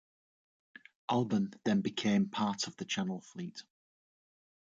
"Albion" 1.11 1.53
then 1.63 1.81
became 1.81 2.27
part 2.31 2.65
of 2.65 2.75
the 2.77 2.85
Channel 2.85 3.21
Fleet. 3.21 3.61